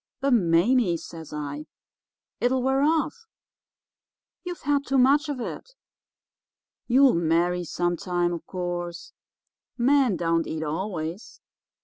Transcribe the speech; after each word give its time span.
"'But, 0.19 0.33
Mame,' 0.33 0.97
says 0.97 1.31
I, 1.31 1.65
'it'll 2.39 2.63
wear 2.63 2.81
off. 2.81 3.27
You've 4.43 4.61
had 4.61 4.83
too 4.83 4.97
much 4.97 5.29
of 5.29 5.39
it. 5.39 5.75
You'll 6.87 7.13
marry 7.13 7.63
some 7.63 7.97
time, 7.97 8.33
of 8.33 8.43
course. 8.47 9.13
Men 9.77 10.17
don't 10.17 10.47
eat 10.47 10.63
always. 10.63 11.39